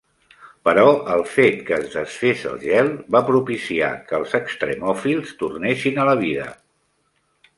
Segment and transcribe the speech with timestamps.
[0.67, 6.09] Però el fet que es desfés el gel va propiciar que els extrèmofils tornessin a
[6.13, 6.49] la vida.